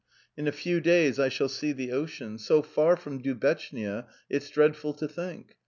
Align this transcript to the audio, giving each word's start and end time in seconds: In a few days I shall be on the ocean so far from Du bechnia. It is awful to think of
In 0.35 0.47
a 0.47 0.51
few 0.51 0.79
days 0.81 1.19
I 1.19 1.29
shall 1.29 1.47
be 1.61 1.69
on 1.71 1.77
the 1.77 1.91
ocean 1.91 2.39
so 2.39 2.63
far 2.63 2.97
from 2.97 3.21
Du 3.21 3.35
bechnia. 3.35 4.07
It 4.31 4.41
is 4.41 4.57
awful 4.57 4.93
to 4.95 5.07
think 5.07 5.49
of 5.51 5.55